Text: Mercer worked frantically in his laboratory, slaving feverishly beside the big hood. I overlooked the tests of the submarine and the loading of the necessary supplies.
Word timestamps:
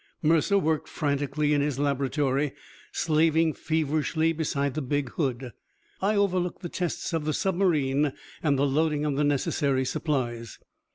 Mercer 0.23 0.57
worked 0.57 0.87
frantically 0.89 1.53
in 1.53 1.61
his 1.61 1.77
laboratory, 1.77 2.53
slaving 2.91 3.53
feverishly 3.53 4.33
beside 4.33 4.73
the 4.73 4.81
big 4.81 5.09
hood. 5.11 5.51
I 6.01 6.15
overlooked 6.15 6.63
the 6.63 6.69
tests 6.69 7.13
of 7.13 7.23
the 7.23 7.33
submarine 7.33 8.11
and 8.41 8.57
the 8.57 8.65
loading 8.65 9.05
of 9.05 9.15
the 9.15 9.23
necessary 9.23 9.85
supplies. 9.85 10.57